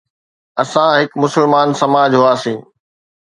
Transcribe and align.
اسان 0.61 0.89
هڪ 0.99 1.09
مسلمان 1.23 1.67
سماج 1.81 2.11
هئاسين. 2.21 2.57